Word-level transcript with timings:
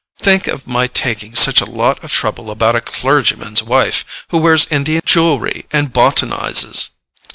Think 0.17 0.47
of 0.47 0.65
my 0.65 0.87
taking 0.87 1.35
such 1.35 1.61
a 1.61 1.69
lot 1.69 2.03
of 2.03 2.09
trouble 2.11 2.49
about 2.49 2.75
a 2.75 2.81
clergyman's 2.81 3.61
wife, 3.61 4.25
who 4.29 4.39
wears 4.39 4.65
Indian 4.71 5.03
jewelry 5.05 5.67
and 5.71 5.93
botanizes! 5.93 6.89